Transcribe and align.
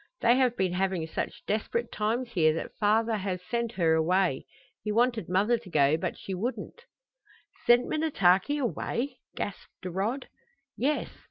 They 0.21 0.35
have 0.37 0.57
been 0.57 0.73
having 0.73 1.05
such 1.05 1.45
desperate 1.45 1.91
times 1.91 2.31
here 2.31 2.55
that 2.55 2.73
father 2.79 3.17
has 3.17 3.39
sent 3.43 3.73
her 3.73 3.93
away. 3.93 4.47
He 4.81 4.91
wanted 4.91 5.29
mother 5.29 5.59
to 5.59 5.69
go, 5.69 5.95
but 5.95 6.17
she 6.17 6.33
wouldn't." 6.33 6.85
"Sent 7.67 7.85
Minnetaki 7.87 8.57
away?" 8.57 9.19
gasped 9.35 9.85
Rod. 9.85 10.27
"Yes. 10.75 11.11